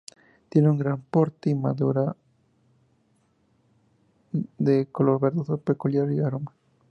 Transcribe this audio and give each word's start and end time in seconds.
Tiene 0.49 0.67
un 0.67 0.79
gran 0.79 0.99
porte 1.03 1.51
y 1.51 1.53
madera 1.53 1.77
dura, 2.01 2.17
de 4.57 4.87
color 4.91 5.21
verdoso 5.21 5.53
y 5.53 5.57
peculiar 5.59 6.07
aroma. 6.25 6.55